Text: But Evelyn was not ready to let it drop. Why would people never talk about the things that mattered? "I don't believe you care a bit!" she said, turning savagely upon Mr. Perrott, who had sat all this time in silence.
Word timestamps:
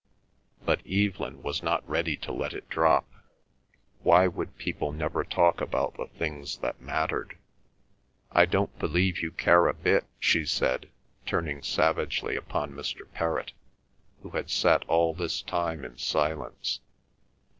But 0.65 0.81
Evelyn 0.87 1.43
was 1.43 1.61
not 1.61 1.87
ready 1.87 2.17
to 2.17 2.31
let 2.31 2.53
it 2.53 2.67
drop. 2.71 3.07
Why 4.01 4.25
would 4.25 4.57
people 4.57 4.91
never 4.91 5.23
talk 5.23 5.61
about 5.61 5.95
the 5.95 6.07
things 6.07 6.57
that 6.57 6.81
mattered? 6.81 7.37
"I 8.31 8.45
don't 8.47 8.75
believe 8.79 9.21
you 9.21 9.29
care 9.29 9.67
a 9.67 9.75
bit!" 9.75 10.05
she 10.19 10.43
said, 10.43 10.89
turning 11.27 11.61
savagely 11.61 12.35
upon 12.35 12.71
Mr. 12.71 13.07
Perrott, 13.13 13.51
who 14.23 14.31
had 14.31 14.49
sat 14.49 14.83
all 14.85 15.13
this 15.13 15.43
time 15.43 15.85
in 15.85 15.99
silence. 15.99 16.79